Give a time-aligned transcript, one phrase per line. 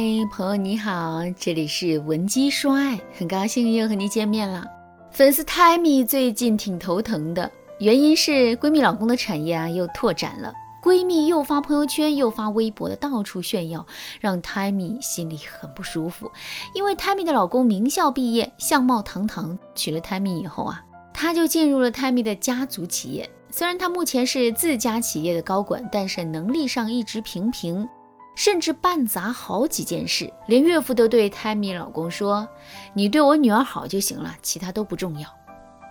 [0.00, 4.64] 嗨，朋友你好，这里是文姬说爱，很高兴又和你见面了。
[5.10, 7.50] 粉丝 Tammy 最近挺头疼的，
[7.80, 13.84] 原因是闺蜜老公的产业啊又拓展了，闺蜜又发朋友圈又发微博的到处炫耀，
[14.22, 16.32] 让 Tammy 心里很不舒服。
[16.72, 20.82] 因为 Tammy 的老公名校毕业，相貌堂堂，娶了 Tammy 以后啊，
[21.12, 23.28] 他就进入了 Tammy 的家族企业。
[23.50, 27.86] 虽然他目前是自家企业的高管，但是能力上一直平平。
[28.34, 32.48] 甚至办砸好几件事，连岳父都对泰米老公说
[32.94, 35.28] ：“你对我女儿好就行了，其他都不重要。”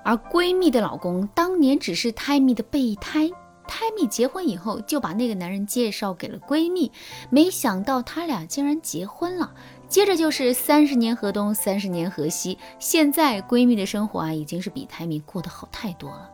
[0.04, 3.30] 而闺蜜的老公当年只是泰米的备胎，
[3.68, 6.92] 泰米结婚以后就把那个男人介绍给了闺蜜，
[7.30, 9.54] 没想到他俩竟然结婚了。
[9.88, 16.32] 接着就是三十年河东，三十年河西，现在闺蜜的生活啊，已经是比泰米过得好太多了。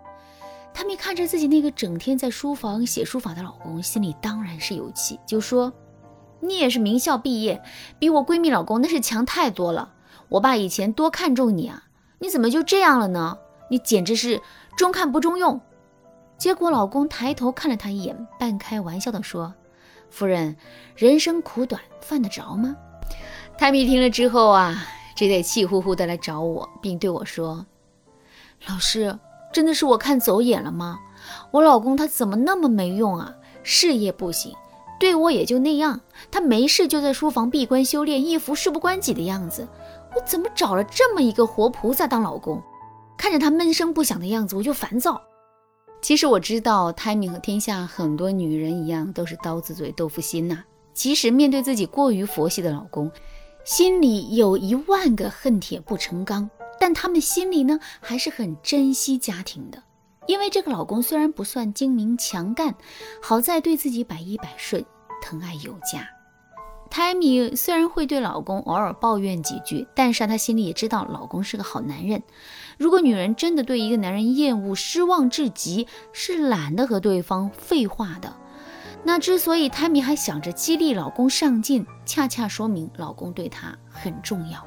[0.74, 5.74] 泰米看着自己那个整天在书房写书法的老公，心里当然是有气，就说。
[6.40, 7.62] 你也是名校毕业，
[7.98, 9.94] 比我闺蜜老公那是强太多了。
[10.30, 11.84] 我爸以前多看重你啊，
[12.20, 13.38] 你怎么就这样了呢？
[13.70, 14.42] 你简直是
[14.76, 15.60] 中看不中用。
[16.38, 19.54] 结果老公抬头看了她一眼，半开玩笑地说
[20.12, 20.56] ：“夫人，
[20.96, 22.76] 人生苦短，犯得着吗？”
[23.58, 24.76] 泰米听了之后啊，
[25.16, 27.66] 只得气呼呼的来找我，并对我说
[28.68, 29.18] ：“老师，
[29.54, 31.00] 真的是我看走眼了吗？
[31.52, 33.34] 我老公他怎么那么没用啊？
[33.64, 34.54] 事业不行。”
[35.00, 36.00] 对我也就那样，
[36.32, 39.68] 他没事就在书房闭关修炼，一副事不关己的样子。
[40.16, 42.62] 我怎么找了这么一个活菩萨当老公？
[43.18, 45.22] 看着他闷声不响的样子，我就烦躁。
[46.02, 50.64] 其实我知道，泰米和天下很多女人一样，都是刀子嘴豆腐心呐。
[50.94, 53.12] 即使面对自己过于佛系的老公，
[53.66, 59.84] 心里有一万个恨铁不成钢，但他们心里呢，还是很珍惜家庭的。
[60.28, 62.76] 因为这个老公虽然不算精明强干，
[63.22, 64.84] 好在对自己百依百顺，
[65.22, 66.08] 疼爱有加。
[66.90, 72.24] 泰米虽然会对老公偶尔抱怨几句，但是她心里也知道老公是个好男人。
[72.78, 78.34] 如果女人真的对一个男人厌恶、失望至极，是懒得和对方废话的。
[79.04, 84.66] 那之所以泰米还想着激励老公上进，恰恰说明老公对她很重要。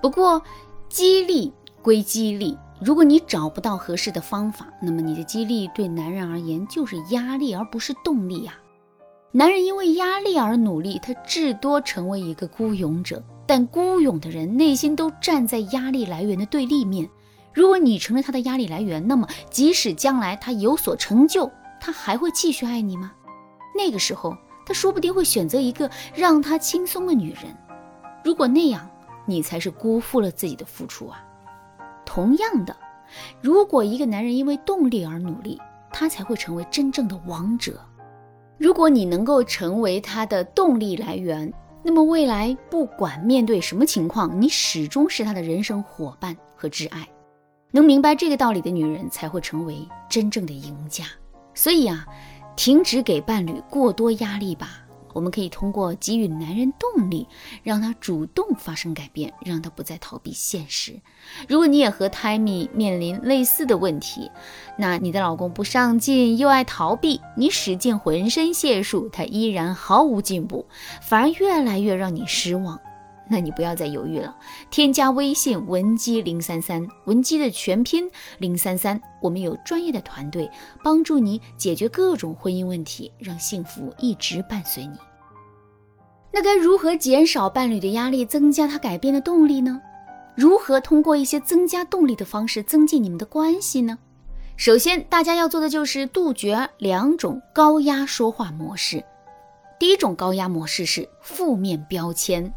[0.00, 0.42] 不过，
[0.88, 2.56] 激励归激励。
[2.84, 8.52] 如果你找不到合适的方法，那么你的激励对男人而言就是压力，而不是动力呀。
[9.32, 13.24] 男人因为压力而努力，他至多成为一个孤勇者。
[13.46, 17.08] 但孤勇的人内心都站在压力来源的对立面。
[17.54, 21.50] 如果你成了他的压力来源，那么即使将来他有所成就，
[21.80, 23.12] 他还会继续爱你吗？
[23.74, 24.36] 那个时候，
[24.66, 27.44] 他说不定会选择一个让他轻松的女人。
[28.22, 28.86] 如果那样，
[29.24, 31.24] 你才是辜负了自己的付出啊。
[32.14, 32.76] 同样的，
[33.40, 35.60] 如果一个男人因为动力而努力，
[35.90, 37.80] 他才会成为真正的王者。
[38.56, 41.52] 如果你能够成为他的动力来源，
[41.82, 47.04] 那么未来不管面对什么情况，你始终是他的人生伙伴和挚爱。
[47.72, 49.76] 能明白这个道理的女人，才会成为
[50.08, 51.06] 真正的赢家。
[51.52, 52.06] 所以啊，
[52.54, 54.83] 停止给伴侣过多压力吧。
[55.14, 57.26] 我们可以通过给予男人动力，
[57.62, 61.00] 让他主动发生改变，让他不再逃避现实。
[61.48, 64.30] 如果你也和 Timmy 面临类似的问题，
[64.76, 70.66] 那你的老公不上进又爱逃避，你使尽浑身解数，他依然毫无进步，
[71.00, 72.80] 反而越来越让你失望。
[73.28, 74.36] 那你不要再犹豫了，
[74.70, 80.50] 添加微信文姬零三三，文姬的全拼零三三，我们有专业的团队
[80.82, 84.98] 帮助你解决各种婚姻问题，让幸福一直伴随你。
[86.30, 89.80] 那该如何减少伴侣的压力，增加他改变的动力呢？
[90.34, 93.96] 如何通过一些增加动力的方式增进你们的关系呢？
[94.56, 99.02] 首先，大家要做的就是杜绝两种高压说话模式。
[99.78, 102.52] 第一种高压模式是负面标签。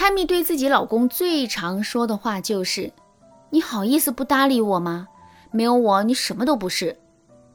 [0.00, 2.90] 泰米对自己老公最常说的话就是
[3.52, 5.06] ：“你好意思不搭理我吗？
[5.50, 6.98] 没有我，你什么都不是。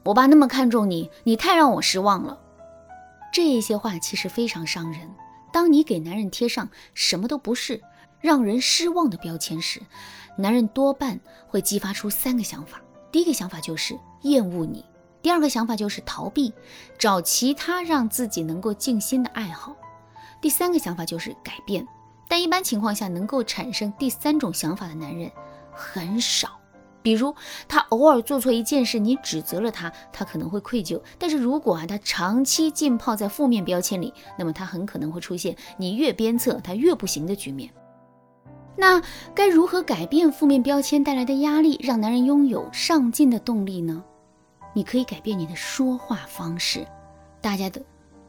[0.04, 2.38] 我爸那么看重你，你太让我失望了。”
[3.34, 5.10] 这些话其实非常伤人。
[5.52, 7.82] 当你给男人贴上“什么都不是”、
[8.22, 9.82] 让人失望的标签时，
[10.38, 11.18] 男人多半
[11.48, 14.84] 会激发出三个想法：第一个想法就是厌恶你；
[15.20, 16.54] 第二个想法就是逃避，
[16.96, 19.72] 找其他让自己能够静心的爱好；
[20.40, 21.84] 第三个想法就是改变。
[22.36, 25.32] 但一般情况下，能够产生第三种想法的男人
[25.72, 26.50] 很少。
[27.00, 27.34] 比如，
[27.66, 37.72] 他偶尔做错一件事，你指责了他，他可能会愧疚；但是如果啊，他长期浸泡在负面标签里，那么他很可能会出现你越鞭策他越不行的局面。
[38.76, 39.00] 那
[39.34, 44.04] 该如何改变负面标签带来的压力，让男人拥有上进的动力呢？
[44.74, 46.86] 你可以改变你的说话方式。
[47.40, 47.80] 大家的，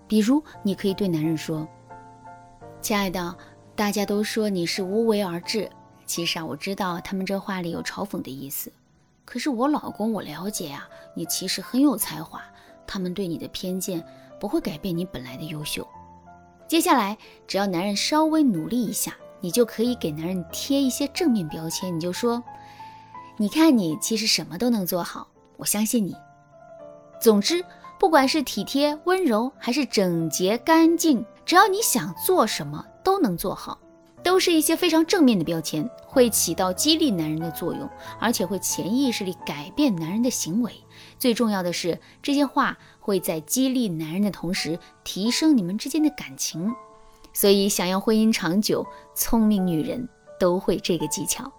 [0.07, 1.67] 比如你可以对男人说。
[2.79, 3.35] 亲爱的，
[3.77, 5.69] 大家都说你是无为而治，
[6.07, 8.71] 其实啊，我知道他们这话里有嘲讽的意思。
[9.23, 12.41] 可是我老公，我了解啊，你其实很有才华。
[12.87, 14.03] 他们对你的偏见
[14.39, 15.87] 不会改变你本来的优秀。
[16.67, 17.15] 接下来，
[17.45, 21.95] 只要男人稍微努力一下，你就可以给男人贴一些正面标签。
[21.95, 22.43] 你就说
[23.37, 26.15] ：“你看，你其实什么都能做好，我相信你。”
[27.21, 27.63] 总之，
[27.99, 33.79] 不管是体贴、温柔，还是整洁、干净，只要你想做什么，都能做好。
[34.21, 37.89] 都是一些非常正面的标签，会起到激励男人的作用，
[38.19, 40.73] 而且会潜意识里改变男人的行为。
[41.17, 46.75] 最重要的是，这些话会在激励男人的同时，提升你们之间的感情。
[47.31, 51.49] 所以，想要婚姻长久，聪明女人都会这个技巧。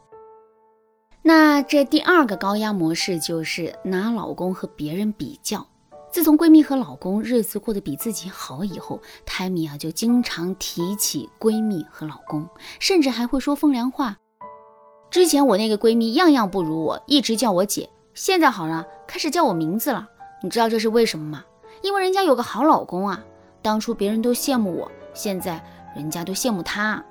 [1.23, 5.67] 那这第二个高压模式就是拿老公和别人比较。
[6.11, 12.49] 自从闺蜜和老公日子过得比自己好以后，泰米啊就经常提起闺蜜和老公，
[12.81, 14.17] 甚至还会说风凉话。
[15.11, 20.09] 之前我那个闺蜜样样不如我，一直叫我姐，现在好了，开始叫我名字了。
[20.43, 21.45] 你知道这是为什么吗？
[21.83, 23.23] 因为人家有个好老公啊。
[23.61, 25.63] 当初别人都羡慕我，现在
[25.95, 27.05] 人家都羡慕她。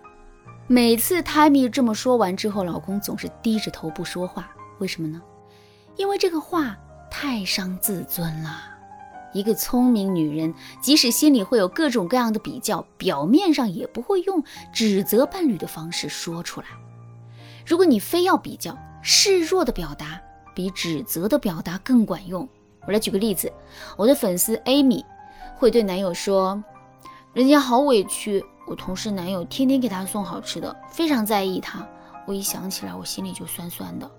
[0.66, 4.50] 每次泰米这么说完之后，老公总是低着头不说话。
[4.80, 5.22] 为什么呢？
[5.98, 6.76] 因为这个话
[7.12, 8.77] 太伤自尊了。
[9.38, 10.52] 一个聪明女人，
[10.82, 14.44] 即使心里会有各种各样的比较，表面上也不会用
[14.74, 16.66] 指责伴侣的方式说出来。
[17.64, 20.20] 如果你非要比较，示弱的表达
[20.56, 22.50] 比指责的表达更管用。
[22.88, 23.54] 我来举个例子，
[23.96, 25.06] 我的粉丝 Amy
[25.56, 26.64] 会对男友说
[27.34, 31.88] ：“人家好委屈，我同事男友天天给她送好吃的，非常在意她。
[32.26, 34.10] 我一想起来，我心里就酸酸的。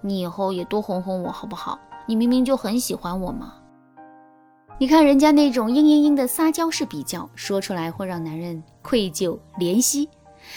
[0.00, 1.78] 你以后也多哄哄我好不好？
[2.06, 3.54] 你明明就很喜欢我嘛。”
[4.78, 10.08] 你看人家那种嘤嘤嘤的撒娇式比较，说出来会让男人愧疚怜惜；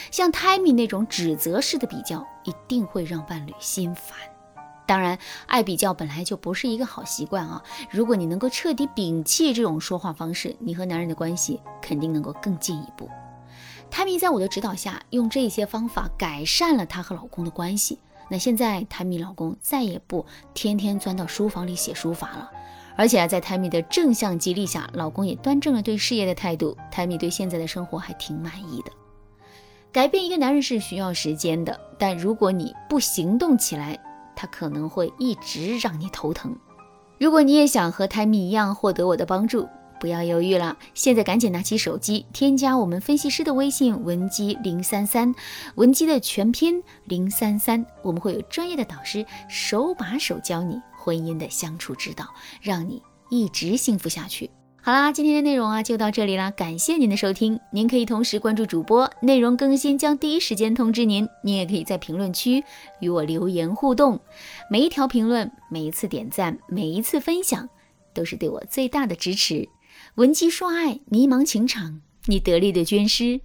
[0.09, 4.17] 像 Tammy 那种指责式的比较，一定会让伴侣心烦。
[4.88, 7.62] 当然，爱比较本来就不是一个好习惯啊。
[7.91, 13.07] 如果你能够彻底摒弃这种说话方式，你和男人的关系肯定能够更进一步。
[13.91, 18.00] Tammy 在我的指导下，用这些方法改善了她和老公的关系。
[18.27, 20.25] 那现在泰米老公再也不
[20.56, 22.50] 天天钻到书房里写书法了。
[22.95, 26.75] 而且啊，在泰米的正向激励下，老公也端正了对事业的态度。
[26.92, 28.92] 泰米对现在的生活还挺满意的。
[29.92, 33.97] 改变一个男人是需要时间的，但如果你不行动起来，
[34.36, 36.56] 他可能会一直让你头疼。
[37.18, 39.68] 如果你也想和泰米一样获得我的帮助，
[40.01, 45.33] 不要犹豫了，现在赶紧拿起手机，添加我们分析师的微信文姬零三三，
[45.75, 50.77] 文姬的全拼零三三，我们会有专业的导师手把手教你。
[51.06, 53.00] 婚姻的相处之道，让你
[53.30, 54.50] 一直幸福下去。
[54.81, 57.60] 好啦，今天的内容啊就到这里啦，感谢您的收听。
[57.72, 61.28] 您可以同时关注主播，内容更新将第一时间通知您。
[61.44, 62.63] 您也可以在评论区
[63.00, 64.19] 与我留言互动，
[64.69, 67.69] 每一条评论、每一次点赞、每一次分享，
[68.16, 69.69] 都是对我最大的支持。
[70.16, 73.42] 闻鸡说爱，迷茫情场，你得力的军师。